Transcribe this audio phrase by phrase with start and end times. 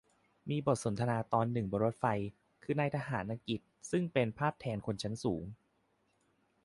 [0.49, 2.05] มีบทสนทนาตอนหนึ่งบนรถไฟ
[2.63, 3.59] คือนายทหารอังกฤษ
[3.91, 5.43] ซึ่งเป็นภาพแทนคนชั้นสูง